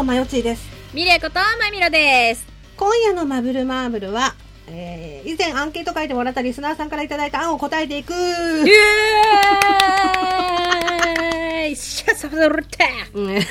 [0.00, 0.66] ことまよちーです。
[0.94, 2.46] ミレイことまみろです。
[2.78, 4.34] 今夜のマブルマーブルは、
[4.66, 8.14] えー、以前アンケート書いてもらったリスナーさんからいただいた案を答えていく。
[8.14, 13.36] イエーイシャサブルタうん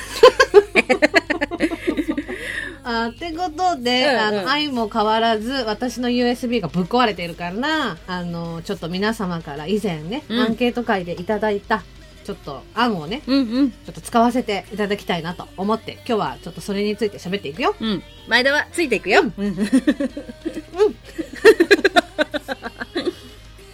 [2.82, 11.84] あってことで、うんうんあの、愛も変わらず、私の USB がぶっ壊れているから、あの、ちょっと皆様から以前ね、うんアンケート会でいただいた、
[12.30, 13.70] ちょっと案をね、うんうん。
[13.72, 17.74] ちょっと使わせていただきたいなと思って、今日はちょっとそれについて喋っていくよ。
[17.80, 18.02] うん。
[18.28, 19.22] 前田はついていくよ。
[19.22, 19.32] うん。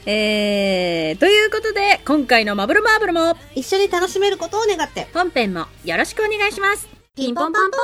[0.08, 5.08] えー、ということで、今回のマブルマーブルも、一緒に楽しめることを願って。
[5.12, 6.88] 本編もよろしくお願いします。
[7.16, 7.80] ピンポンパンポン。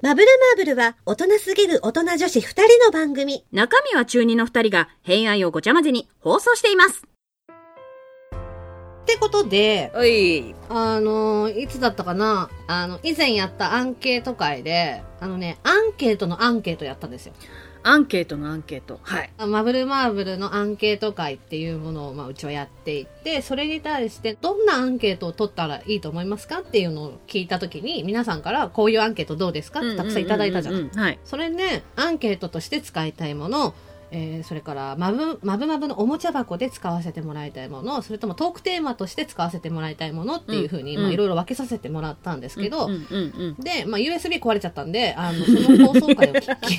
[0.00, 3.44] マブルマーブルは、大人すぎる大人女子二人の番組。
[3.52, 7.15] 中身は中二の二人が、偏愛をごちゃ混ぜに放送しています。
[9.06, 10.52] ってことで、おい。
[10.68, 12.50] あのいつだったかな？
[12.66, 17.32] あの、以前やったアンケート会で、あのね、アンケートのアンケートやったんですよ。
[17.84, 18.98] アンケートのアンケート。
[19.04, 19.30] はい。
[19.46, 29.78] マブルマーブルのアンケート会っていうものを、まあ、うちはやっていて、それに対して、どんなアンケートを取ったらいいと思いますかっていうのを聞いたときに、皆さんから、こういうアンケートどうですか？
[29.78, 30.88] ってたくさんいただいたじゃん。
[30.88, 31.20] はい。
[31.24, 33.72] それね、アンケートとして使いたいもの、
[34.10, 42.88] えーそれからマブ、マブマブのおもちゃ箱で使わせてもらいたいもの、それともトークテーマとして使わせてもらいたいものっていうふうに、いろいろ分けさせてもらったんですけど。
[43.58, 46.78] で、まあ USB 壊れちゃったんで、あの、その放送回を聞き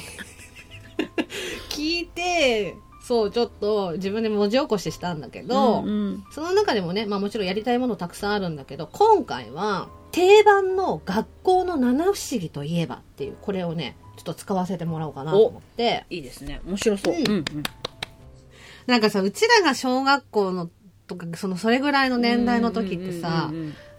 [1.70, 16.60] 聞いて、そう、ちょっと自分で文字起こししたんだけど、うんうんその中でもね、まあもちろんやりたいものたくさんあるんだけど、今回は定番の学校の七不思議といえばっていう、これをね、ちょっと使わせてもらおうかなと思って、いいですね。
[16.66, 17.14] 面白そう。
[17.16, 17.46] うんうんうん。
[18.88, 20.70] なんかさ、うちらが小学校の
[21.08, 23.52] とか、そのそれぐらいの年代の時ってさ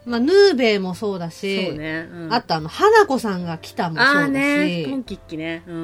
[0.04, 2.08] まあヌーベイもそうだし、ね。
[2.10, 4.86] うんあとあの、花子さんが来たもそうだし、ね。
[4.88, 5.62] ポンキッキね。
[5.66, 5.82] うんうう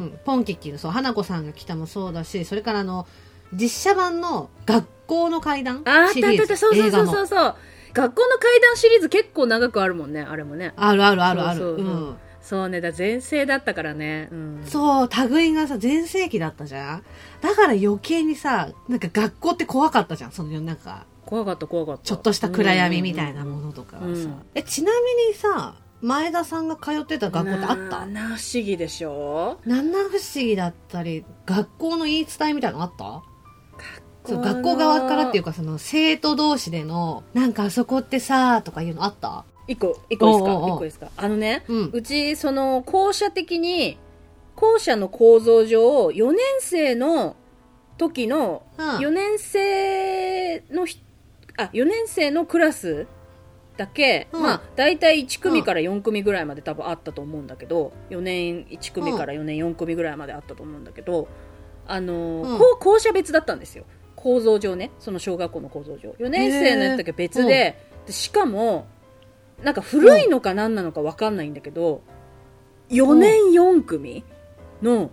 [0.00, 3.06] んん、ポンキッキの、そう、花子さんが来たもそうだし、それからあの、
[3.52, 6.56] 実写版の学校の階段あーあったあシリーズったあった。
[6.56, 7.54] そうそうそうそうそう。
[7.92, 10.22] 学校の階段シリーズ結構長くあるもんね。
[10.22, 10.72] あれもね。
[10.76, 11.60] あるあるあるある。
[11.60, 12.82] そうそうそううんそうね。
[12.82, 14.28] だ全盛だったからね。
[14.30, 14.62] うん。
[14.66, 17.02] そう、類がさ、全盛期だったじゃん？
[17.40, 22.02] だから余計にさ、なんか学校って怖かったじゃんその、なんか、怖かった怖かった。
[22.04, 24.08] ちょっとした暗闇みたいなものとかはさ。
[24.08, 28.06] うんえ、ちなみにさ、前田さんが通ってた学校ってあった？
[28.06, 29.58] なな不思議でしょ？
[29.64, 33.22] 七不思議だったり、学校の言い伝えみたいなのあった？
[34.26, 39.46] そう、学校の学校側からっていうか、その、生徒同士での、なんかあそこってさ、とかいうのあった？
[39.66, 40.52] 一個、一個いいですか？
[40.52, 41.08] 一個いいですか？
[41.16, 41.90] あのね、うん。
[41.92, 43.98] うち、その、校舎的に、
[44.56, 47.36] 校舎の構造上、4年生の
[47.98, 48.86] 時の、うん。
[48.98, 51.02] 4年生のひ、
[51.56, 53.06] あ、4年生のクラス
[53.76, 54.42] だけ、うん。
[54.42, 61.28] まあ、大体1組から4組ぐらいまで多分あったと思うんだけど、4年1組から4年4組ぐらいまであったと思うんだけど、
[61.86, 62.78] あのーうん。
[62.80, 63.84] 校舎別だったんですよ。
[64.16, 66.10] 構造上ね、その小学校の構造上。
[66.18, 67.76] 4年生のやつだけ別で、
[68.06, 68.86] でしかも、
[69.64, 72.02] なんか古いのか何なのか分かんないんだけど、
[72.90, 74.22] 4年4組
[74.82, 75.10] の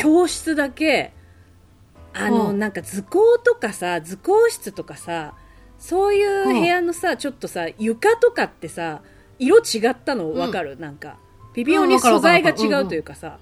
[0.00, 1.12] 教室だけ、
[2.14, 2.58] あの、うん。
[2.58, 5.34] なんか図工とかさ、図工室とかさ、
[5.78, 9.02] そういう部屋のさ、ちょっとさ、床とかってさ、
[9.38, 10.32] 色違ったの？
[10.32, 11.18] 分かる、なんか。
[11.54, 13.38] 微妙に素材が違うというかさ、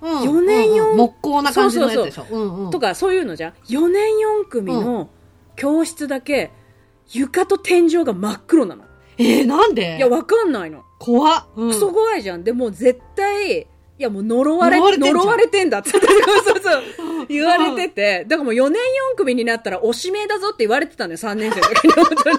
[0.00, 0.20] うん。
[0.20, 0.96] 4年四うんうん。
[0.98, 2.26] 木工な感じのやつでしょ？
[2.30, 2.70] うんうん。
[2.70, 3.52] とかそういうのじゃん。
[3.68, 4.12] 4年
[4.44, 5.08] 4組の
[5.56, 6.50] 教室だけ、
[7.10, 8.84] 床と天井が真っ黒なの。
[9.22, 9.96] えー、なんで？
[9.96, 10.82] いや、わかんないの。
[10.98, 11.44] 怖っ。
[11.56, 12.44] うんクソ怖いじゃん。
[12.44, 13.66] でもう絶対、い
[13.98, 15.90] やもう呪われ、呪われてんじゃん呪われてんだって。
[15.94, 16.82] そうそうそう。
[17.28, 18.82] 言われてて、だからもう4年
[19.14, 21.92] 4組になったらおしめだぞって言われてたのよ、3年生の時に。
[22.02, 22.38] 本当に。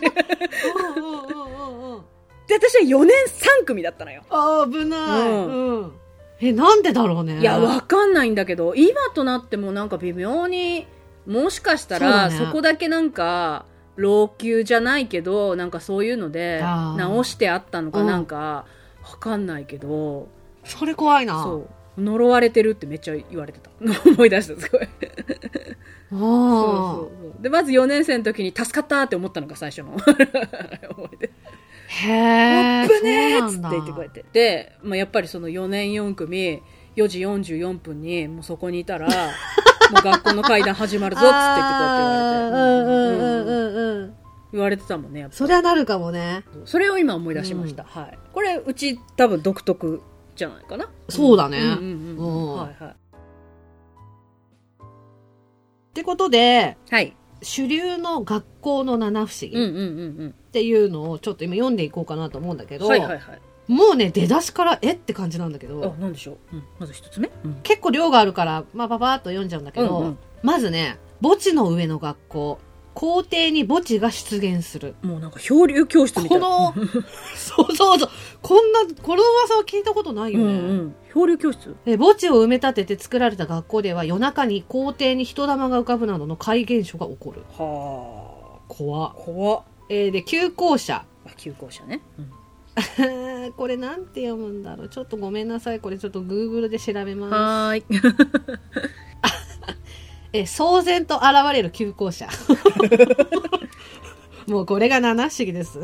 [0.97, 2.01] うんうんうんうんうん
[2.47, 3.15] で、私は4年
[3.61, 4.23] 3組だったのよ。
[4.29, 4.99] あー危ない。
[5.21, 5.91] うんうん。
[6.41, 7.39] え、なんでだろうね。
[7.39, 10.85] いや、わかんないんだけど、今となってもなんか微妙に、
[11.25, 13.65] もしかしたら、そ,、ねこだけなんか、
[13.95, 16.61] 老朽じゃないけど、なんかそういうので、
[16.97, 18.65] 直してあったのかうんなんか、
[19.03, 20.27] わかんないけど、
[20.63, 21.43] それ怖いな。
[21.43, 21.67] そ
[21.97, 22.01] う。
[22.01, 23.69] 呪われてるってめっちゃ言われてた。
[24.09, 24.81] 思い出した、すごい。
[26.09, 27.41] そうあそうそう。
[27.41, 29.91] で、まず4年生の時に助かったって思ったのが最初の
[30.97, 31.27] 思い出。
[31.27, 31.63] あ。
[31.87, 32.87] へえ。
[32.87, 34.25] ぶねーっつって言ってこうやって。
[34.33, 36.61] で、まあ、やっぱりその4年4組、
[36.95, 39.07] 4時44分にもうそこにいたら、
[39.91, 42.93] もう学校の階段始まるぞっつって言ってこうやって言われて。
[42.93, 44.13] うんうんうんうんうんうん。
[44.53, 46.43] 言われてたもんね、やっぱそりゃなるかもね。
[46.65, 47.83] それを今思い出しました。
[47.83, 48.19] はい。
[48.33, 50.01] これ、うち多分独特
[50.35, 50.89] じゃないかな。
[51.09, 52.55] そうだねうんうんうんううんん。
[52.57, 52.93] はいはい。
[52.93, 52.95] っ
[55.93, 57.15] てことで、はい。
[57.41, 62.81] 主流の学校の七不思議っうんうんうんていうのをちょっと今読んでいこうかなと思うんだけうん。
[62.81, 63.41] ど、はいはいはい。
[63.67, 67.55] もうね、出だしからえって感じなんだけあど、なんでしょう、うん、まず一つ目、うん。
[67.63, 70.17] 結構量があるから、まあ、ばばーっと読んじゃうんだけど、うんうん。
[70.41, 72.59] まずね、墓地の上の学校、
[72.93, 74.95] 校庭に墓地が出現する。
[75.01, 76.73] もうなんか漂流教室みたいこなの、
[77.35, 78.09] そうそうそう、
[78.41, 80.45] こんな、この噂は聞いたことないよね。
[80.45, 80.95] うんうん。
[81.13, 81.75] 漂流教室？
[81.85, 87.43] で墓地を埋め立てて作られた学校では夜中に校庭に人玉が浮かぶなどの怪現象が起こる。
[87.57, 88.59] はあ。
[88.67, 89.07] 怖
[89.59, 89.63] っ。
[89.89, 91.05] えーで、旧校舎。
[91.25, 92.31] あ休校舎ね、うん
[93.57, 94.89] これなんて読むんだろう。
[94.89, 95.79] ちょっとごめんなさい。
[95.79, 97.33] これちょっと Google で調べます。
[97.33, 97.83] はーい
[100.33, 102.27] えー騒然と現れる旧校舎。
[104.47, 105.79] もうこれが七不思議です。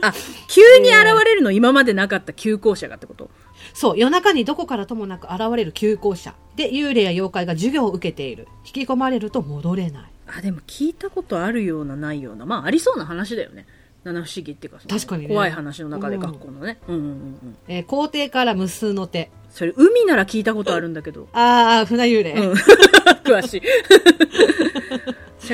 [0.00, 0.12] あ
[0.48, 3.30] 急に現れるの今までなかった休校舎がってこと？
[3.74, 6.34] そう、夜中にどこからともなく現れる旧校舎。
[6.56, 8.46] で、幽霊や妖怪が授業を受けている。
[8.64, 10.02] 引き込まれると戻れない。
[10.28, 13.66] あでも聞いたことあるようなないようなまあありそうな話だよね
[14.12, 15.28] 七不思議っていうか確かにね。
[15.28, 17.12] 怖い話の中で学校のね、うん、うんうんう
[17.46, 17.56] ん。
[17.68, 19.30] えー校庭から無数の手。
[19.50, 21.28] それ海なら聞いたことあるんだけど。
[21.32, 22.32] あー、船幽霊。
[22.32, 22.52] うん。
[23.24, 23.62] 詳しい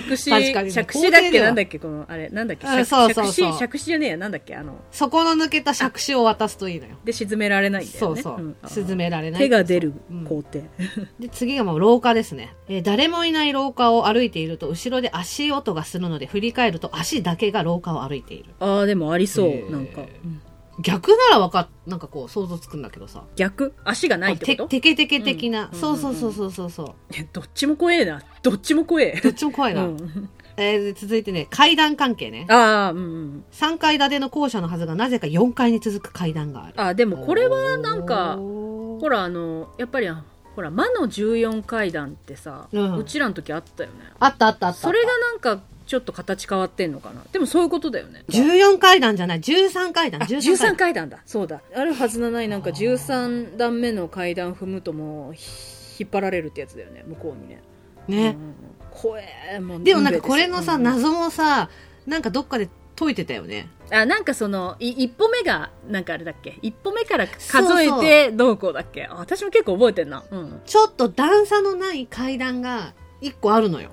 [0.03, 0.73] 杓子確かにね。
[0.75, 1.41] 杓子だっけ？
[1.41, 1.79] なんだっけ？
[1.79, 2.29] このあれ。
[2.31, 2.67] なんだっけ？
[2.67, 3.53] あそうそうそう。
[3.53, 4.17] 杓子杓子じゃねえや。
[4.17, 4.55] なんだっけ？
[4.57, 4.75] あの。
[4.91, 6.97] そこの抜けた杓子を渡すといいのよ。
[7.05, 8.23] で沈められないんだよね。
[8.23, 8.45] そうそう。
[8.45, 8.57] ん。
[8.67, 9.41] 沈められない。
[9.41, 10.15] 手が出るう。
[10.15, 10.25] ん。
[10.25, 10.61] 工程、
[11.21, 12.55] で、次がもう廊下ですね。
[12.69, 18.51] えー誰もいない廊下を歩いていると、後ろで足音がするので、振り返ると足だけが廊下を歩いている。
[18.61, 20.41] ああでもありそう、なんか、うん
[20.81, 23.25] 逆ならわかっ、なんかこう想像つくんだけどさ。
[23.37, 23.73] 逆？
[23.85, 24.69] 足がないってこと？
[24.69, 26.95] てテケテケ的な、うんそうそうそうそうそうそう。
[27.15, 29.85] えどっちも怖えなどっちも怖えどっちも怖いな。
[29.85, 32.47] うんえーで続いてね、階段関係ね。
[32.49, 36.75] ああうんうん3階建ての校舎のはずが、なぜか4階に続く階段がある。
[36.77, 40.09] あでもこれはなんかほらあのやっぱり
[40.55, 44.79] ほら魔の14階段ってさ、ううんちらの時あったよねあったあったあった。
[44.81, 47.23] それがなんかちょっと形変わってんのかな？
[47.33, 48.25] でもそういうことだよね。
[48.29, 50.77] 14階段じゃない、13階段、あ13 13階段。
[50.77, 51.19] 階段だ。
[51.27, 51.61] そうだ。
[51.75, 57.05] あるはずのないなんか13段目の階段踏むともうひ引っ張られるってやつだよね。
[57.07, 57.63] 向こうにね。
[58.09, 58.29] ね。
[58.29, 58.55] うん
[58.91, 61.69] 怖えもうでもなんかこれのさ、謎もさ、
[62.07, 63.69] なんかどっかで解いてたよね。
[63.69, 66.59] うんあなんかそのい一歩目がなんかあれだっけ？
[66.63, 69.05] 一歩目から数えてどうこうだっけ？
[69.05, 73.91] あ私も結構覚えてんな、うん、ちょっと段差のない階段が1個あるのよ。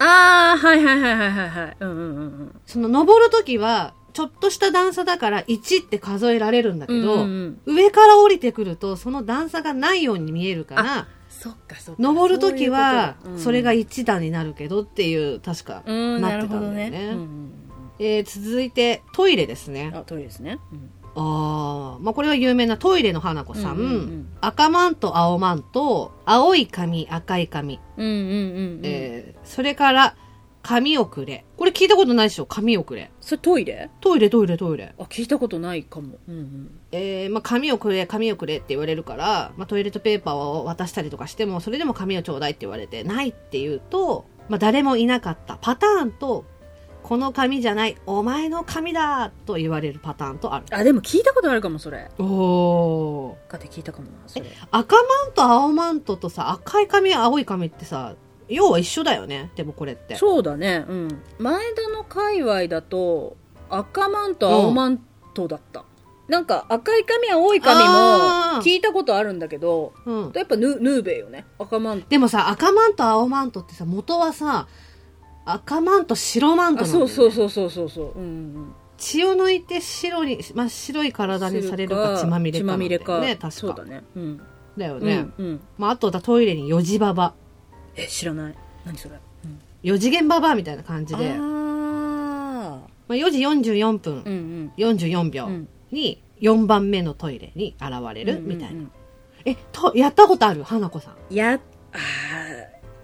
[0.00, 1.76] ああはいはいはいはいはいはい。
[1.78, 2.60] うんうんうんうん。
[2.66, 7.76] その登るときは、ちょっとした段差だから1って数えられるんだけど、うんうんうん。
[7.76, 12.02] 上から降りてくるとその段差がないように見えるから、そっかそっか。
[12.02, 16.90] 登るときはそれが1段になるけどっていう、確かなってたんだよね。
[16.90, 17.52] ね、うんうん
[17.98, 19.90] えー続いてトイレですね。
[19.92, 20.00] うん、。
[20.00, 23.76] あトイレですね、うんああ、まあこれは有名なトイレの花子さん。
[23.76, 27.78] うんうんうん赤マント、青マント、青い髪、赤い髪。
[27.98, 28.26] うんうんうんう
[28.76, 30.16] んえーそれから、
[30.62, 31.44] 髪をくれ。
[31.56, 32.44] これ聞いたことないでしょ？
[32.46, 33.10] 髪をくれ。
[33.20, 33.90] それトイレ？
[34.00, 34.94] トイレ、トイレ、トイレ。
[34.98, 46.44] あ聞いたことないかも、うんうん、えーまあ、紙をくれ、紙をくれって言われるから、まあ、トイレットペーパーを渡したりとかしても、それでも紙をちょうだいって言われて、ないって言うと、まあ、誰もいなかったパターンと、
[47.10, 50.66] この紙じゃない、お前の紙だと言われるパターンとある。
[50.70, 53.50] あでも聞いたことあるかもそれおー。
[53.50, 58.14] かで聞いたかもなそれ赤マント、青マントとさ、赤い紙、青い紙ってさ、
[58.48, 59.50] 要は一緒だよね。
[59.56, 60.14] でもこれって。
[60.14, 63.36] そうだねうん前田の界隈だと
[63.70, 65.00] 赤マント青マン
[65.34, 65.84] トだった、
[66.28, 70.32] なんか赤い髪青い髪も聞いたことあるんだけどうん。
[70.32, 74.68] やっぱヌヌーベよね赤マントでもさ、赤マント、青マントってさ、元はさ、
[75.44, 76.88] 赤マント、白マントね。
[76.88, 78.18] そうそうそうそうそうそう。
[78.18, 78.26] うんう
[78.60, 82.66] ん血を抜いて白に、真っ白い体にされるか血まみれかね。
[82.66, 83.50] 血まみれ確か。
[83.50, 84.04] そうだね。
[84.14, 84.40] うん。
[84.76, 85.26] だよね。
[85.38, 85.60] うんうん。
[85.78, 87.32] まあ、あとだトイレに四時ババ。
[87.96, 88.54] え知らない。
[88.84, 95.68] 何それ、うん、四次元ババアみたいな感じで、あまあ、4時44分、ーうん44秒うんうん。
[95.90, 98.68] に4番目のトイレに現れるみたいな。
[98.68, 98.90] うんうんうん。
[99.46, 100.62] え、と、やったことある？
[100.62, 101.34] 花子さん。
[101.34, 101.58] や
[101.92, 102.49] あー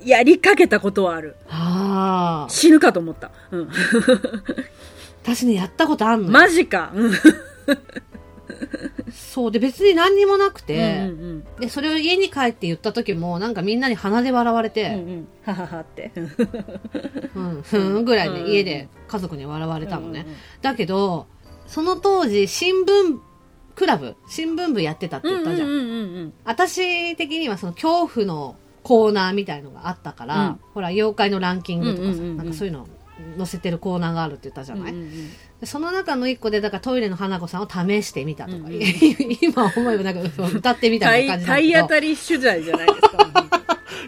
[0.05, 1.37] やりかけたことはある。
[1.49, 2.51] ああ。
[2.51, 3.69] 死ぬかと思った、うん、
[5.23, 6.33] 私ね、やったことあんのよ。
[6.33, 7.13] マジか、うん。
[9.13, 9.51] そう。
[9.51, 11.45] で、別に何にもなくうんて、うん。
[11.61, 15.29] で、それを家に帰って言った時も、なんかみんなに鼻で笑われうんうて、ん。
[15.45, 16.13] はははって。
[16.15, 18.51] うん、ふーんぐらいでうん。
[18.51, 20.21] 家で家族に笑われたのね。
[20.21, 21.27] うんうんだけど、
[21.67, 23.19] その当時、新聞
[23.75, 25.69] クラブ、新聞部やってたって言ったじゃん。
[25.69, 26.33] うんうんうんうん。
[26.45, 30.61] 私的にはその恐怖のコーナーみたいのがあったから、うん。
[30.73, 32.87] ほら、妖怪のランキングとかさ、なんかそういうの
[33.37, 35.31] 載せてるコーナーがあるって言ったじゃない、うんうんうん。
[35.59, 38.81] でその中の一個で、だからトイレの花子さんを試してみたとか、うんうん
[39.41, 43.56] 今思えばなんか歌ってみたみたいな感じ 体当たり取材じゃないですか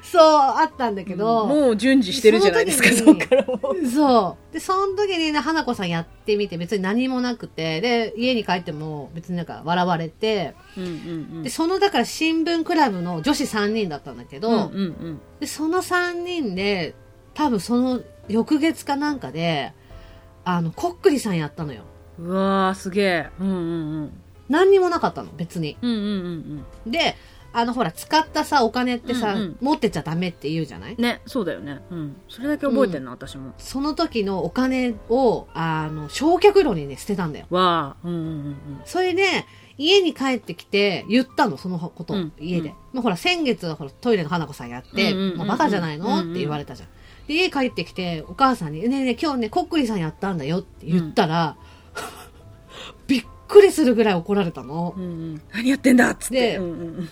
[0.03, 3.87] そう、あったんだけど、もう順次してるじゃないですか、そっからもう。
[3.87, 4.53] そう。
[4.53, 10.89] で、その時にね、花子さんやってみて別に何もなくて、で、家に帰っても別になんか笑われて、うんう
[11.41, 14.55] んで、その、だから新聞クラブの女子3人だったんだけど、うん。
[14.55, 14.65] うんう
[15.11, 16.95] んで、その3人で、
[17.35, 19.73] 多分その翌月かなんかで、
[20.45, 21.83] あの、こっくりさんやったのよ。
[22.19, 22.27] うん。
[22.27, 23.27] うわー、すげえ。
[23.39, 24.21] うんうんうん。
[24.49, 25.77] 何にもなかったの、別に。
[25.83, 27.17] うんうんうんで、
[27.53, 30.95] あの、ほら、使ったさ、お金ってさ、うんうん持ってちゃダメって言うじゃない？
[30.95, 31.03] うん。
[31.03, 31.81] ね、そうだよね。
[31.91, 32.17] うん。
[32.29, 33.53] それだけ覚えてんな、私も。
[33.59, 37.47] その時のお金を、あの、焼却炉にね、捨てたんだよ。
[37.51, 38.09] わー。
[38.09, 39.47] うんうんうんそれで、
[39.79, 42.71] 家に帰ってきて言ったの、そのこと、うん家で。
[42.71, 46.89] うんまあ、ほら、先月はほら、トイレの花子さんやって、うんうんうんうんまあ、バカじゃないの、うんうんって言われたじゃん。
[47.29, 51.57] で、家帰ってきて、お母さんに、ねえねえ、今日ね、こっくりさんやったんだよって言ったら、
[53.49, 55.01] くりするぐらい怒られたのう。
[55.01, 55.03] ん。
[55.03, 55.43] うんうん。
[55.53, 56.53] 何やってんだっつって。
[56.53, 57.11] でうんうん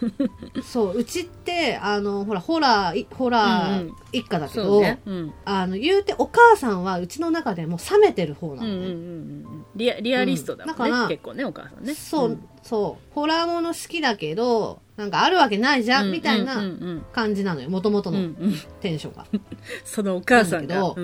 [0.55, 0.63] うん。
[0.63, 5.01] そう、うちって、あの、ほら、ホラーい、ホラーうんうん一家だけど、そうね。
[5.07, 5.35] うん。
[5.45, 8.75] あの、言うて、お母さんはうちの中でも冷めてる方なのね。
[8.75, 9.67] うんうんうんうん。
[9.75, 11.95] リアリアリストだもんね、うんだから結構ね、お母さんね。
[11.95, 13.15] そう、んそう。
[13.15, 16.63] ホラーもの好きだけど、なんかあるわけないじゃん、みたいな
[17.13, 17.69] 感じなのよ。
[17.69, 18.31] もともとの。
[18.81, 19.27] テンションが。
[19.85, 20.95] そのお母さんが。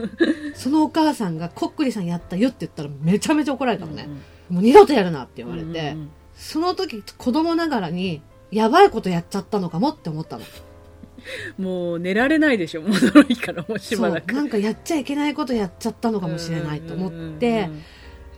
[0.54, 4.06] そのお母さんがこっくりさんやったよって言ったらめちゃめちゃ怒られたのね。
[4.08, 4.20] うん
[4.52, 5.96] もう二度とやるなって言われて、
[6.34, 10.42] その時子供ながらにやばいことやっちゃったのかもって思ったの。
[10.42, 10.72] うん
[11.56, 14.10] もう寝られないでしょ、もう驚いから、もうしそう。
[14.10, 14.34] ばらく。
[14.34, 17.70] なんかやっちゃいけないことやっちゃったのかもしれないと思って、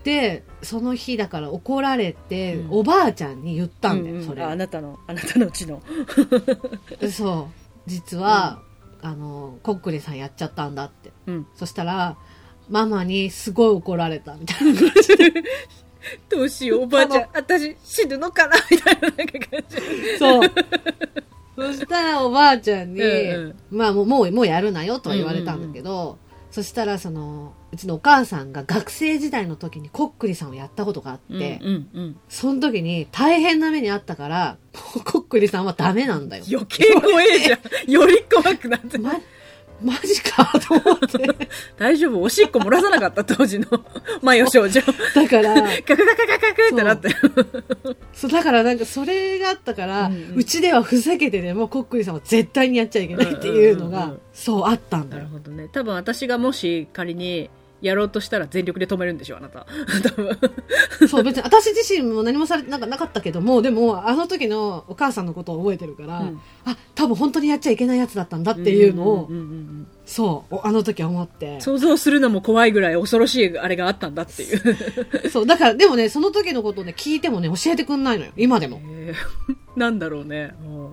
[0.04, 5.82] で、その日だから怒られて、うんおばあちゃんに言ったんだよ、うんうんそれをああなたの、あなたのうちの。
[7.10, 7.64] そう。
[7.86, 8.60] 実は、
[9.02, 11.10] あの、こっくりさんやっちゃったんだって。
[11.26, 11.46] うん。
[11.54, 12.16] そしたら、
[12.68, 15.32] ママにすごい怒られたみたいな感じで。
[16.28, 18.56] どうしよう、おばあちゃん、私死ぬのかな？
[18.70, 20.18] みたいななんか感じ。
[20.18, 20.50] そう。
[21.56, 26.18] そしたらおばあちゃんに、うんまあもう、もう、もうやるなよとは言われたんだけど、
[26.54, 32.16] そしたらその、うちのお母さんが学生時代の時にこっくりさんをやったことがあって、うんうんうん。
[32.28, 34.56] その時に大変な目にあったから、
[35.04, 36.44] こっくりさんはダメなんだよ。
[36.48, 37.90] 余計怖えじゃん。
[37.90, 38.98] より怖くなって。
[38.98, 39.14] ま、
[39.82, 41.48] マジかと思って。
[41.76, 43.66] 大丈夫おしっこ漏らさなかった当時の
[44.22, 44.80] マヨ少女。
[44.80, 47.08] だから、カクカクカクカクってなって。
[48.14, 55.24] そう、だからなんかそれがあったから、ううんちではふざけてでも、こっくりさんは絶対にやっちゃいけないっていうのがうんうんうんうん、そうあったんだよ。
[55.24, 55.68] なるほどね。
[55.72, 59.66] 多分私がもし仮にやろうとしたら全力で止めるんでしょ、あなた。
[60.08, 60.38] 多分。
[61.08, 71.60] そう、別に私自身も何もされてなんかなかったけども、でも、あの時のお母さんのことを覚えてるから、うんあ、多分本当にやっちゃいけないやつだったんだっていうのを、んんうんうんそう、あの時は思って。
[71.60, 74.76] 想像するのも怖いぐらい恐ろしいあれがあったんだっていう。
[75.30, 78.32] そう、だから、でもね、その時のことをね、聞いてもね、教えてくんないのよ。
[78.36, 78.80] 今でも。
[78.84, 79.12] え
[79.76, 80.54] ーなんだろうね。
[80.62, 80.90] うん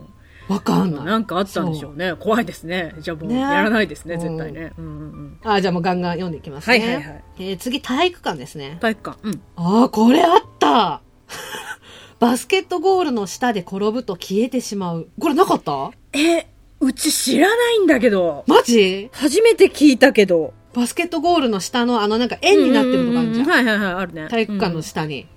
[0.50, 1.06] わかんない。
[1.06, 2.14] なんかあったんでしょうね。
[2.20, 2.94] 怖いですね。
[3.00, 4.74] じゃあもうねやらないですね、絶対ね。
[4.78, 6.80] うんうんうんあ、じゃあもうガンガン読んでいきますね。
[6.80, 8.78] はいはいはいえー次、体育館ですね。
[8.82, 9.20] 体育館。
[9.24, 9.42] うん。
[9.56, 11.02] ああ、これあった
[12.20, 15.08] バスケットゴールの下で転ぶと消えてしまう。
[15.20, 15.92] これなかった？
[16.14, 16.48] え、
[16.82, 18.44] うち知らないんだけど。
[18.48, 19.10] マジ？
[19.14, 20.54] 初めて聞いたけど。
[20.74, 23.48] バスケットゴールの下のあのなんか円になってるとこあるじゃん。
[23.48, 24.28] はいはいはい、あるね。
[24.30, 25.28] 体育館の下に。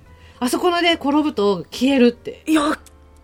[0.41, 2.43] あそこで転ぶと消えるって。
[2.47, 2.63] うんいや、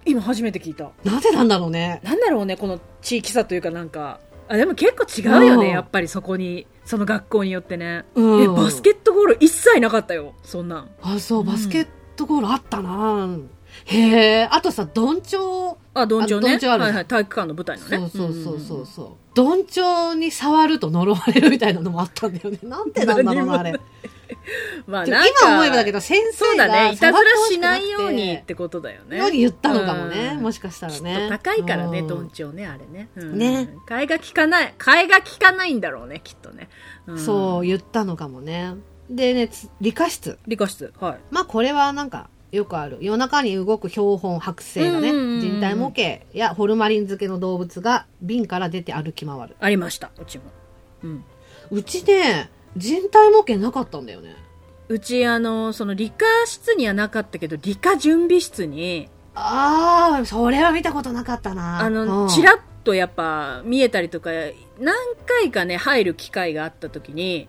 [0.06, 0.90] 今初めて聞いた。
[1.04, 2.00] なぜなんだろうね。
[2.04, 4.20] なんだろうね、この地域差というかなんか。
[4.48, 6.66] あ、でも結構違うようんね、やっぱりそこに。
[6.84, 8.04] その学校によってね。
[8.14, 10.90] うんえ、バスケットゴール一切なかったよ、そんなん。
[11.02, 13.28] あ、そう、バスケットゴールあったな、
[13.84, 14.48] へえ。
[14.50, 15.76] あとさ、どんちょう。
[15.92, 16.54] あ、どんちょうね。
[16.54, 17.98] あるはいはい、体育館の舞台のね。
[17.98, 19.08] そうそうそうそうそう。
[19.34, 22.58] どんちょうに触ると呪われるみたいなのもあったんだよね。
[22.62, 23.74] なんてなんだろうな、あれ。
[24.86, 25.14] まあ、今
[25.54, 26.92] 思えばだけど、先生がだね。
[26.94, 29.18] いたずらしないようにってことだよね。
[29.18, 30.34] ように言ったのかもね。
[30.36, 31.28] うんもしかしたらきっね。
[31.28, 33.08] と高いからね、うんどんちょうね、あれね。
[33.16, 33.74] うんね。
[33.88, 34.74] 替えが効かない。
[34.78, 36.68] 替えが効かないんだろうね、きっとね。
[37.10, 38.74] んそう、言ったのかもね。
[39.10, 40.38] でね、つ理科室。
[40.46, 40.92] 理科室。
[41.00, 41.18] はい。
[41.30, 42.98] まあこれはなんか、よくある。
[43.00, 49.56] 夜中に動く標本、剥製がね、人体模型やホルマリン漬けの動物が瓶から出て歩き回る。
[49.60, 50.44] ありました、うちも。
[51.04, 51.24] うん。
[51.70, 54.34] うちね、人体模型なかったんだよね。
[54.88, 61.80] うち、あの、その理科室にはなかったけど、理科準備室に、ああ、それは見たことなかったな。
[61.80, 64.30] あの、うんちらっとやっぱ見えたりとか、
[64.78, 67.48] 何回かね、入る機会があった時に、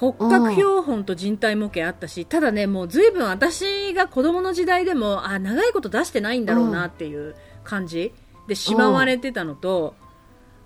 [0.00, 8.14] 骨格標本と人体模型あったし、ただね、もう随分私が子供の時代でも、あ、長いこと出してないんだろうなっていう感じ
[8.48, 9.94] でしまわれてたのと、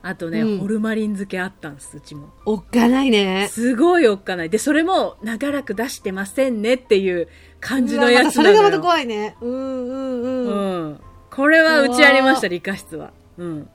[0.03, 2.29] あとね、うんホルマリン漬けあったんです、うちも。
[2.45, 3.49] おっかないね。
[3.51, 4.51] すごいおっかない。
[4.51, 7.27] で、それも長らく出してませんねっていう
[7.59, 8.57] 感じのやつなのよ。
[8.57, 9.37] れがまた怖いね。
[9.41, 10.47] うんうんうん。
[10.47, 11.01] うん。
[11.31, 13.11] これはうちありました、理科室は。
[13.39, 13.69] うん。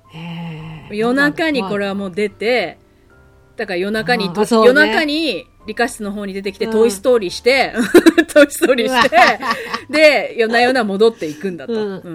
[0.91, 2.77] 夜中にこれははもう出て、
[3.59, 7.73] だから夜中にね夜中に理科室の方に出てきて、うんトイストーリーして、
[8.33, 9.17] トイストーリーして、
[9.91, 11.73] で、夜な夜な戻っていくんだと。
[11.73, 12.05] うんうんうんう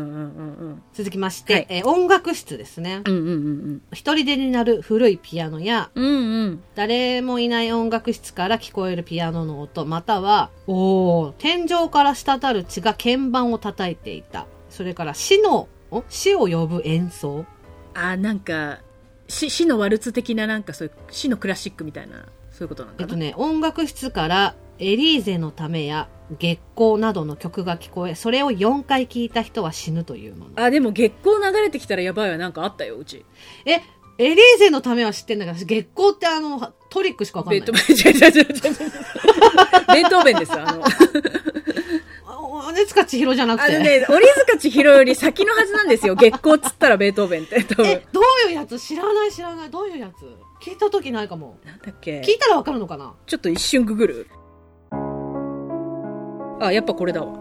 [0.70, 3.02] ん続きまして、はいえー音楽室ですね。
[3.04, 3.12] うん。
[3.12, 3.30] うんうんう
[3.72, 6.04] ん一人でになる古いピアノや、うん。
[6.04, 6.62] うんうん。
[6.74, 14.46] 誰もいない音楽室から聞こえるピアノの音、または、おー天井から滴る血が鍵盤を叩いていた。
[14.70, 17.44] それから死の、お死を呼ぶ演奏。
[17.92, 18.80] あ、なんか、
[19.28, 23.04] 死死のワルツ的ななんかそういう、死のクラシックみたいな、そういうことなんかな。
[23.04, 30.50] えっとね、音楽室からエリーゼのためや月光などの曲が聞こえ、それを4回聞いた人は死ぬというもの。
[30.57, 32.37] あ、でも月光流れてきたらやばいわ。
[32.37, 33.25] なんかあったよ、うち。
[33.66, 33.81] え、
[34.16, 37.73] エリーゼのためは知ってんだけど、私月光ってあの、トリックしかわかんないベート。
[37.73, 38.54] ーベン、違う違う違う違う。
[39.93, 40.85] ベートーベンです、あの。
[42.75, 43.75] あ鬼塚千尋じゃなくて。
[43.75, 46.14] あのね、鬼塚千尋より先のはずなんですよ。
[46.21, 47.62] 月光っつったらベートーベンって。
[47.64, 47.87] 多分。
[47.87, 48.78] え、どういうやつ？
[48.78, 49.71] 知らない知らない。
[49.71, 50.25] どういうやつ？
[50.66, 51.59] 聞いた時ないかも。
[51.64, 52.21] なんだっけ？
[52.21, 53.14] 聞いたらわかるのかな？
[53.26, 54.26] ちょっと一瞬ググる。
[56.61, 57.33] あ、やっぱこれだわ。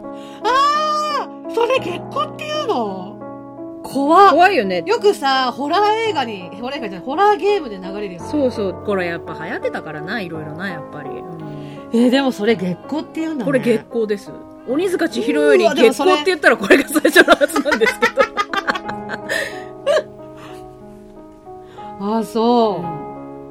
[0.44, 3.82] ああそれ月光っていうの？
[3.84, 4.32] 怖っ。
[4.32, 4.84] 怖いよね。
[4.88, 8.28] よくさ、ホラー映画に、ホラー映画じゃない、ホラーゲームで流れるよね。
[8.30, 8.84] そうそう。
[8.86, 11.10] これやっぱ流行ってたからな、いろいろな、やっぱり。
[11.96, 13.46] えーでもそれ月光って言うんだね。
[13.46, 14.32] これ月光です。
[14.68, 18.22] 鬼塚千尋より月光って言ったらこれが最初のはずなんですけど。
[22.00, 22.84] あ あ、そ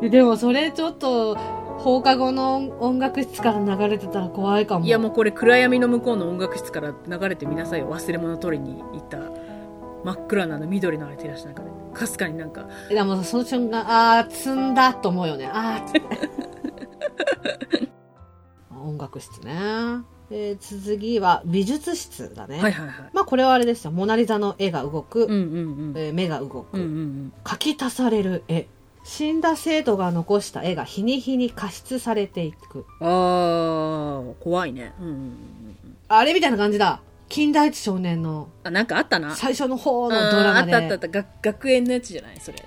[0.01, 0.09] う。
[0.09, 1.37] でもそれちょっと、
[1.79, 4.87] 放課後の音楽室から流れてたら怖いかも。
[4.87, 7.93] いやもうこれ暗闇の向こうの音楽室から流れてみなさいよ。
[7.93, 9.19] 忘れ物取りに行った
[10.05, 11.71] 真っ暗なあの緑のあれ照らしなんかで。
[11.93, 15.47] かすかになんか、えでもその瞬間、ああ、積んだと思うよね。
[15.53, 15.85] あ
[18.71, 19.53] あ、 音楽室ね。
[20.33, 22.61] で、次は美術室だね。
[22.61, 22.97] はいはいはい。
[23.13, 23.91] まあこれはあれですよ。
[23.93, 25.95] モナリザの絵が動く、うんうんうん。
[25.97, 27.33] えー目が動く、うんうんうん。
[27.49, 28.67] 書き足される絵。
[29.05, 32.87] 死んだ生徒が残した絵が日に日に加筆されていく。
[33.01, 34.95] あー、怖いね。
[35.01, 35.97] うんうんうんうん。
[36.09, 37.01] あれみたいな感じだ。
[37.29, 39.35] 近代一少年のあ、なんかあったな。
[39.35, 40.75] 最初の方うんのドラマで。
[40.75, 41.09] あったあったあった。
[41.09, 42.39] 学学園のやつじゃない？
[42.41, 42.59] それ。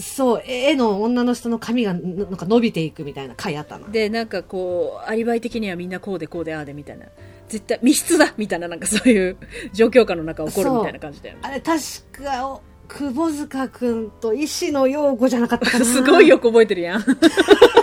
[0.00, 3.88] そう、絵の女の人の髪がななんか伸びていくみたいな回あったな。
[3.88, 7.06] で、なんかこう、アリバイ的にはみんなこうでこうでああでみたいな。
[7.48, 9.36] 絶対密室だみたいな、なんかそういう
[9.74, 11.40] 状況下の中起こるみたいな感じだよね。
[11.44, 11.80] あれ確
[12.24, 15.84] か、お窪塚くんと石野陽子じゃなかったかな。
[15.86, 17.04] すごいよく覚えてるやん。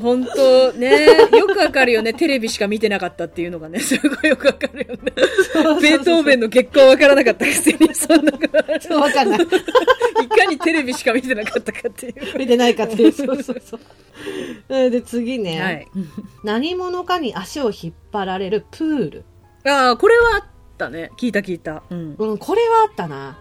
[0.00, 2.12] 本当ね、よくわかるよね。
[2.12, 5.12] テレビしか見てなかったっていうのがね、すごいよくわかるよね。
[5.80, 8.32] ベートーベンの結婚わからなかったくせに、そんな、
[8.80, 9.40] そう、わかんない。
[10.24, 12.38] いかにテレビしか見てなかったかっていう。
[12.38, 13.12] 見てないかっていう。
[13.12, 13.80] そうそうそう。
[14.68, 15.86] えーで、次ね、はい。
[16.44, 19.24] 何者かに足を引っ張られるプール。
[19.64, 20.44] ああ、これはあっ
[20.78, 21.10] たね。
[21.18, 21.82] 聞いた聞いた。
[21.90, 22.14] うん。
[22.18, 23.38] うん、これはあったな。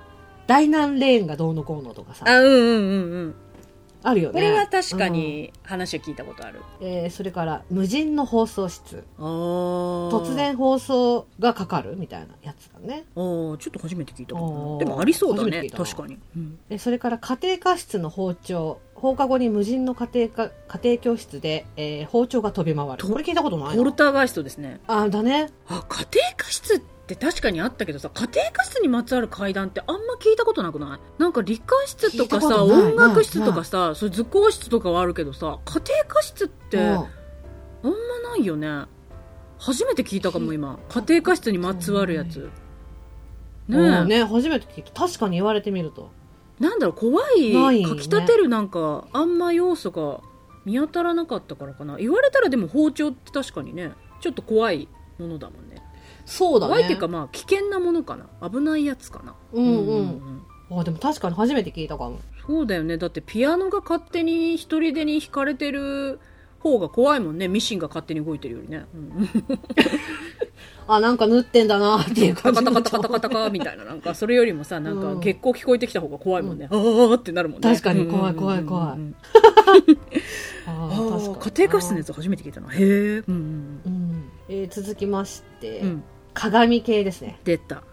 [0.48, 2.26] 大南レーンがどうのこうのとかさ。
[2.28, 3.36] あ、うんうんうんうん。
[4.02, 4.34] あるよね。
[4.34, 6.62] これは確かに話は聞いたことある。
[6.80, 6.88] うん。
[6.88, 9.04] えーそれから、無人の放送室。
[9.18, 10.36] あ突突。
[10.36, 13.04] 然放送がかかるみたいなやつだね。
[13.16, 15.70] ああ、ちょっと初めて聞いたかあもーでもありそうだね。
[15.70, 16.18] 確かに。
[16.36, 18.80] うんえそれから家庭科室の包丁。
[18.96, 22.98] 放課後に無人の家庭科家庭教室で、えー包丁が飛び回る。
[22.98, 23.76] とこれ聞いたことないな。
[23.76, 24.80] ポルターガイストですね。
[24.88, 25.50] あ、だね。
[25.68, 31.22] あ、家庭科室って確かにあったけどさ、家庭科室にまつわる階段ってあんま聞いたことなくない？
[31.22, 37.04] なんか理科室とかさ、音楽室とかさ、そういう図工室とかはあるけどさ、家庭科室ってうんあん
[37.84, 38.86] まないよね。
[39.58, 40.80] 初めて聞いたかも今。
[40.89, 42.50] 家庭科室にまつわるやつ。
[43.67, 44.91] ねね、初めて聞いた。
[45.08, 46.12] 確かに言われてみると。
[46.60, 50.22] なんだろう、怖い、ないよね書き立てるなんか、あんま要素が
[50.65, 51.98] 見当たらなかったからかな。
[51.98, 53.91] 言われたらでも包丁って確かにね、
[54.22, 55.69] ちょっと怖いものだもんね。
[56.30, 56.70] そうだね。
[56.70, 58.50] 怖いっていうかまあ、危険なものかな。
[58.50, 59.34] 危ないやつかな。
[59.52, 60.06] うんうん。
[60.06, 62.20] んあ、でも確かに初めて聞いたかも。
[62.46, 62.98] そうだよね。
[62.98, 66.20] だってピアノが勝手に一人でに弾かれてる
[66.60, 67.48] 方が怖いもんね。
[67.48, 68.86] ミシンが勝手に動いてるよりね。
[68.94, 69.30] うん、
[70.88, 73.86] あ、なんか縫ってんだなっていうカ感じタカタカタカタカタみたいな。
[73.86, 76.68] なんかそれよりもさ、なんかうん月光聞こえてきた方が怖いもんね。
[76.72, 77.70] ああってなるもんね。
[77.70, 79.15] 確かに怖いうん怖い怖いうんうんうん
[80.68, 82.70] ああーあ、家庭科室のやつ初めて聞いたな。
[82.70, 82.84] へえ。
[82.86, 84.30] うんうんうん。
[84.50, 86.04] えー続きまして、うん。
[86.45, 86.52] うん。
[86.52, 87.39] 鏡系ですね。
[87.43, 87.84] 出た。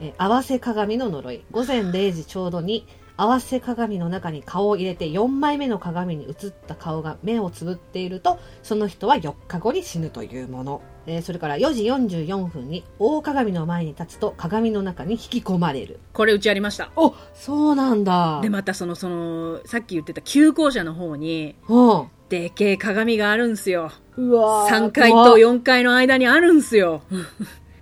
[0.00, 1.42] えー合わせ鏡の呪い。
[1.50, 2.86] 午前0時ちょうどに、
[3.18, 10.82] 合わせ鏡の中に顔を入れて4枚目の鏡に映った顔が目をつぶっていると、その人は4日後に死ぬというもの。
[11.06, 16.00] えーそれから4時44分に大鏡の前に立つと鏡の中に引き込まれる。
[16.12, 16.90] これうちありました。
[16.96, 18.40] おそうなんだ。
[18.42, 22.08] で、またその、その、さっき言ってた旧校舎の方に、うん。
[22.28, 23.92] でけえ鏡があるんすよ。
[24.16, 27.02] うわー3階と怖っ4階の間にあるんすよ。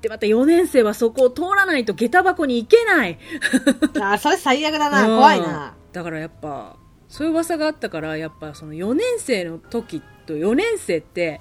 [0.05, 3.19] ってまた4年生はそこを通らないと下駄箱に行けない。
[4.01, 5.09] あ、それ最悪だな。
[5.09, 5.75] うん怖いな。
[5.93, 6.77] だからやっぱ、
[7.09, 11.41] そういう噂があったから、やっぱその4年生の時と4年生って、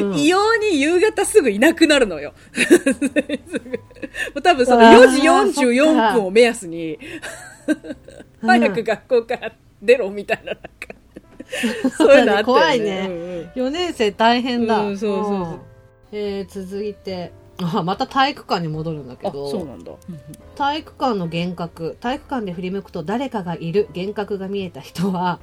[0.00, 2.32] うん異様に夕方すぐいなくなるのよ。
[4.42, 6.98] 多分そのあー4時44分を目安に、
[8.40, 10.70] うん早く学校から出ろみたいな、なんか、
[11.96, 12.60] そういうのあったよね。
[12.60, 14.80] 怖いねうんうん4年生大変だ。
[14.80, 15.73] うんそうそうそうん
[16.16, 19.92] えー続いて、あ、また体育館に戻るんだけあ、そうど、なんだ。
[20.54, 25.40] 体育館の幻覚、体育館で振り向くと誰かがいる幻覚が見えた人は、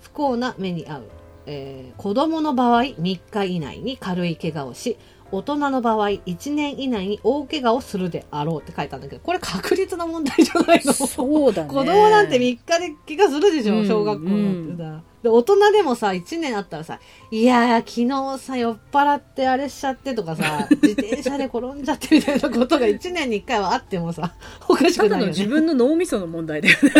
[0.00, 1.04] 不幸な目に遭う。
[1.46, 4.96] えー子供の場合、3日以内に軽い怪我をし、
[5.32, 11.68] 大人の場合、1年以内に大怪我をするであろうって書いたんだけど、これ確率の問題じゃないのそうだね。
[11.68, 12.58] 子供なんて3日
[13.06, 15.02] で怪我するでしょ、うん小学校なんてさ。
[15.22, 17.00] で、大人でもさ、1年あったらさ、
[17.32, 18.08] いやー、昨
[18.38, 24.34] 日さ、酔っ払ってあれしちゃってとかさ、 自転車で転んじゃってみたいなことが1年に1回はあってもさ、
[24.68, 25.32] おかしくないよね。
[25.32, 26.90] ただの自分の脳みその問題だよね。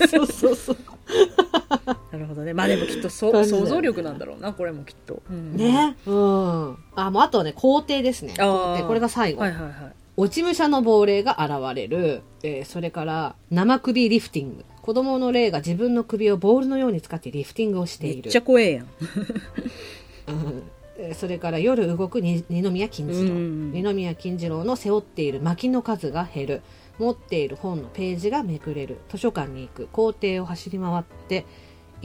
[0.08, 0.76] そうそうそう。
[2.36, 2.54] どね。
[2.54, 5.22] まあでもきっと想像力なんだろうな、これもきっと。
[5.30, 5.96] うんね。
[6.06, 6.76] うん。
[6.94, 8.34] あ、もうあとはね、皇帝ですね。
[8.36, 9.40] これが最後。
[9.42, 9.72] はいはいはい。
[10.18, 18.86] 落ち武者の亡霊が現れる、えーそれから生首リフティング子供の霊が自分の首をボールのように使ってリフティングをしているめっちゃ怖えやん。
[20.28, 20.62] うん
[20.98, 26.62] えーそれから夜動くに二宮金次郎、うん二宮金次郎の背負っている薪の数が減る
[26.98, 31.44] 持っている本のページがめくれる図書館に行く校庭を走り回って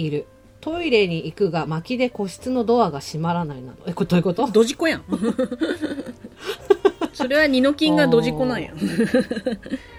[0.02, 0.28] いる
[0.60, 4.48] トイレに行くが薪で個室のドアが閉まらないなどえこれどういうこと？
[4.48, 5.04] ドジコやん。
[7.14, 8.72] それは二の金がドジコなんや。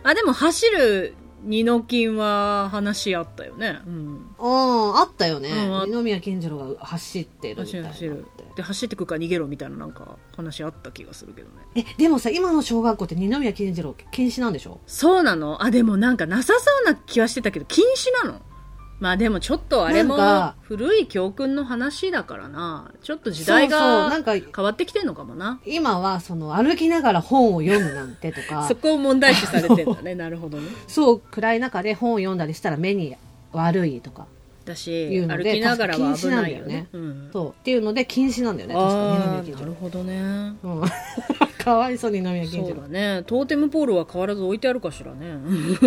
[0.03, 3.81] あ、でも走る二の金は話あったよね。
[3.87, 4.35] うん。
[4.39, 8.55] あああったよね、うんあ二宮金次郎が走ってるみた走るいなのって走る。
[8.57, 11.85] で、走ってくから逃げろみたいななんか話あった気がするけどね。
[11.99, 14.81] えでもさ今の小学校って二宮金次郎禁止なんでしょ？
[14.87, 18.41] そうなのあ、でもなんかなさそうな気はしてたけど、禁止なの
[19.03, 20.17] まあでもちょっとあれも
[20.61, 22.93] 古い教訓の話だからな。
[23.03, 25.59] ちょっと時代がなんか変わってきてんのかもな。
[25.67, 30.15] 今はその歩きながら本を読むなんてとか そこを問題視されてんだね。
[30.15, 30.69] なるほどね。
[30.87, 33.17] そう暗い中で本を読んだりしたら目に
[33.51, 34.29] 悪いとか
[34.65, 36.89] だし、歩きながらは危ないよね。
[37.33, 40.21] そうっていうので禁止なんだよね確か二ああ、宮金次郎なるほどね。
[40.63, 40.83] うん
[41.63, 43.23] かわいそうに二宮金そうだね。
[43.27, 45.37] トーテムポールは変わらず置いてあるかしらね。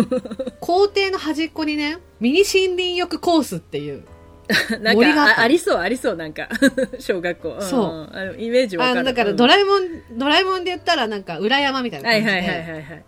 [0.60, 4.04] 校庭の端っこにねミニ森林浴コースっていう
[4.80, 6.48] なん森があったかあ、ありそう、ありそう、なんか。
[7.00, 7.60] 小学校。
[7.60, 9.04] そうんあのイメージわかる。
[9.04, 13.04] だからうんドラえもん、ドラえもんで言ったらなんか裏山みたいなはい感じで、はいはいはいはい。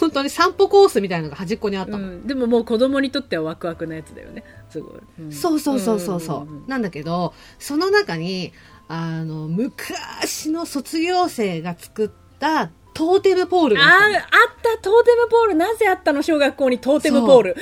[0.00, 4.44] 本当に散歩コースみたいなのが端っこにあったの、うん、でももう子供にとってはワクワクなやつだよね。
[4.70, 5.00] すごい。
[5.20, 8.52] うんそうそうそうそうそう,、んんんなんだけどその中に
[8.88, 15.54] あの昔の卒業生が作ったトーテムポールがあーああっった、トーテムポール。
[15.54, 16.22] なぜあったの？
[16.22, 17.56] 小学校にトーテムポール。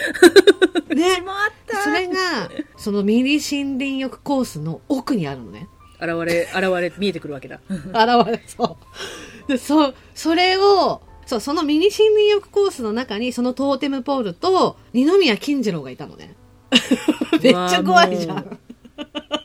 [0.94, 1.79] ね もあった。
[1.83, 2.14] それが
[2.77, 5.68] そのミニ森林浴コースの奥にあるのね
[6.00, 7.61] 現れ、現れ、見えてくるわけだ。
[7.68, 8.79] 現れそ
[9.46, 16.35] うでそそれをそうそのミニ森林浴コースの中にそのトーテムポールと二宮金次郎がいたのね
[17.43, 18.59] めっちゃ怖いじゃん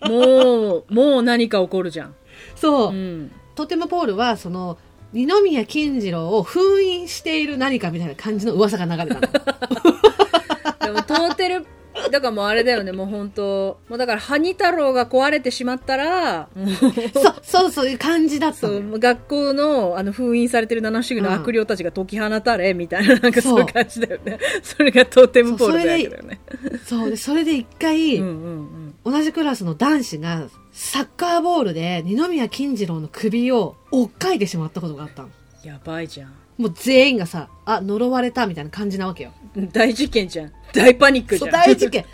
[0.07, 2.15] もう、もう何か起こるじゃん。
[2.55, 3.31] そう、うん。
[3.55, 4.77] トーテムポールはその
[5.11, 9.27] 二宮金次郎を封印している何かみたいな感じの噂が流れたの
[10.79, 11.65] でもトーテル、
[12.11, 16.49] だからもうあれだよね、もう本当もうだから、ハニ太郎が壊れてしまったら、
[17.13, 24.39] そうそうそういう感じだったそう、学校の、あの、封印されてる七不思議の悪霊たちが解き放たれ、みたいな、なんかそういう感じだよね。
[24.63, 26.39] それがトーテムポールだよね。
[26.85, 35.29] そうでそれで一回、うんうん同じクラスの男子がサッカーボールで二宮金次郎の首を追っかいてしまったことがあったの
[35.63, 35.67] うん。
[35.67, 36.33] やばいじゃん。
[36.59, 39.31] もう全員がさあ呪われたみたいな感じなわけよ
[39.71, 40.51] 大事件じゃん。
[40.73, 41.51] 大パニックじゃん。
[41.51, 42.05] 大事件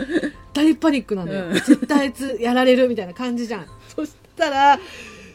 [0.54, 4.80] 大パニックなんだよ、うん絶対あいつやられるみたいな感じじゃん そしたら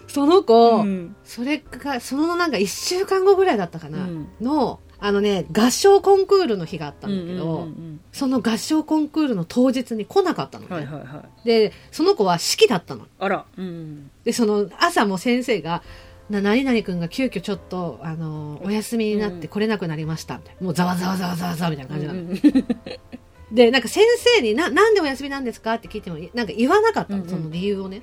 [0.08, 11.46] その子、うんそれがそのなんか1週間後ぐらいだったかな、うんのあのね合唱コンクールの日があったんだけど、うんうんうんその合唱コンクールの当日に来なかったのね、うんはいはいはい。
[11.46, 13.44] でその子は式だったのあら。
[13.56, 14.10] うん。
[14.24, 15.82] でその朝も先生がな
[16.30, 20.38] 何々君が急遽ちょっとあのお休みになって来れなくなりました。
[20.38, 22.94] みたいなもうざわざわざわざわざわみたいな感じなの、
[23.52, 24.04] でなんか先
[24.36, 27.30] 生にななんでお休みなんですかって聞いてもなんか言わなかったの、うんうん。
[27.30, 28.02] その理由をね。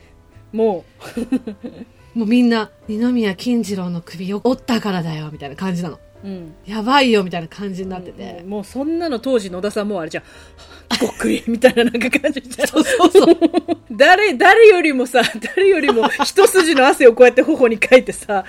[0.52, 0.86] も
[2.14, 6.56] もうみんな二宮金次郎の首を折ったからだよみたいな感じなのう、うん。
[6.66, 10.24] やばいよみたいな感じになってて、もうそんなの当時野田さんもうあれじゃん。
[11.02, 12.68] ごっくりみたいななんか感じじゃん。
[12.68, 13.38] そうそうそう
[13.92, 15.22] 誰、誰よりもさ、
[15.56, 18.46] 誰よりも一筋の汗をこうやって頬にかいてさ、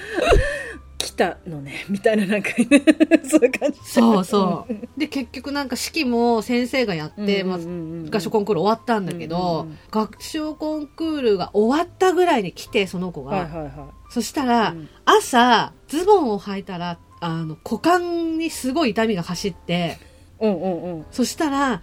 [0.98, 2.50] ききたのねみたいななんか
[3.28, 4.74] そういう感じそうそう。
[4.98, 13.36] で、結局なんか式も先生がやって、まあ、合唱コンクール終わったんだけど、うんうんうん合唱コンクールが終わったぐらいに来て、その子が。
[13.36, 13.72] はいはいはい
[14.10, 19.98] そしたら、うん朝、ズボンを履いたら、あの、股間にすごい痛みが走って、
[20.40, 21.82] うんうんうんそしたら、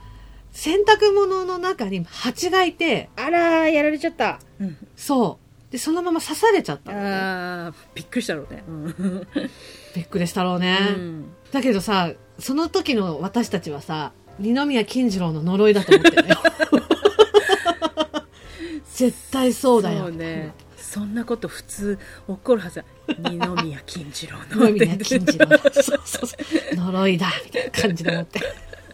[0.52, 5.38] 洗濯物の中に蜂がいて、あらーやられちゃった、うん、そ
[5.70, 5.72] う。
[5.72, 7.10] で、そのまま刺されちゃったのね。
[7.10, 9.28] あーびっくりしたろうね、うん
[9.96, 10.78] びっくりしたろうね。
[10.96, 16.36] うんだけどさ、その時の私たちはさ、二宮金次郎の呪いだと思ってるよ。
[18.94, 20.04] 絶対そうだよ。
[20.04, 20.54] そうね
[20.86, 22.86] そんなこと普通起こるはずだ
[23.30, 25.48] 二宮金次郎の二宮金次郎。
[25.58, 26.38] そうそうそ
[26.74, 26.76] う。
[26.76, 28.40] 呪いだ、みたいな感じで思って。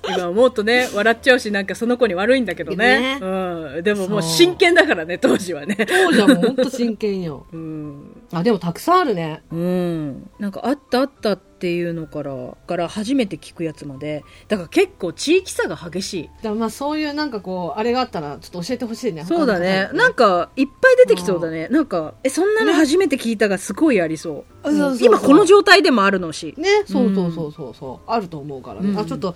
[0.09, 7.45] 今思うとね笑っちゃうしなんかその子に悪いんだけどねねうん、でももう真剣だからね当時はね当時はもうほんと真剣よ。
[7.53, 9.43] うんあ、でもたくさんあるね。
[9.51, 12.31] うん、なんかあったあったっていうのから
[12.67, 16.29] から初めて聞くやつまでだから結構地域差が激しい。
[16.41, 19.25] だまあそういうなんかこう、あれがあったらちょっと教えてほしいね。
[19.25, 19.89] そうだね。
[19.93, 21.67] なんかいっぱい出てきそうだね。
[21.69, 26.53] なんかえそんなの初めて聞いたがすごいありそう,、今この状態でもあるのし。
[26.57, 28.89] ね、そうそうそうそうそう、あると思うからね。
[28.89, 28.99] うん。
[28.99, 29.35] あ、ちょっと、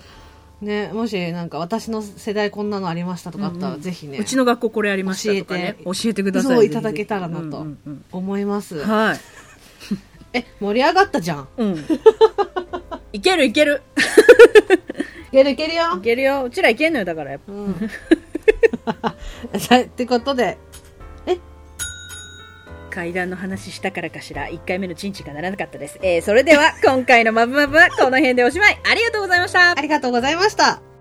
[0.61, 6.23] ね、もしなんか私の世代こんなのありましたとかあったら、ぜひね、うちの学校これありましたとかね教えて。
[6.23, 7.67] くださいそういただけたらなと
[8.11, 8.83] 思います。
[8.83, 9.19] はい
[10.35, 11.47] え、盛り上がったじゃん。
[11.57, 11.85] うん。
[13.13, 13.81] いけるいける。
[15.29, 15.97] いけるいけるいよ。
[16.01, 16.43] けるよ。
[16.43, 17.51] うちらいけんのよだからやっぱ。
[17.53, 17.75] うん。
[19.59, 20.57] さってことで、
[22.95, 24.47] 階段の話したからかしら。
[24.47, 28.79] 1回目のチンチンがならなかったです、えー、それでは今回のマブマブはこの辺でおしまい。
[28.89, 29.71] ありがとうございました。
[29.71, 30.94] ありがとうございました。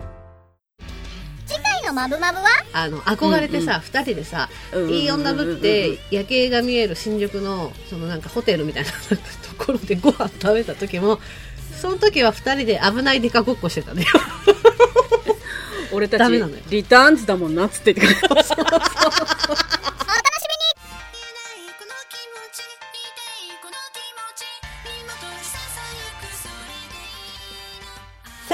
[1.85, 2.45] のマブマブは？
[2.73, 4.49] あの、憧れてさ、二、人でさ、
[4.89, 8.89] いい女ぶって、夜景が見える新宿の、そのなんかホテルみたいな
[9.57, 11.19] ところでご飯食べた時も、
[11.79, 14.05] その時は二人で危ないデカごっこしてたね。
[15.91, 16.61] 俺たちダメなのよ。
[16.69, 18.43] リターンズだもんなっつって言ってくれた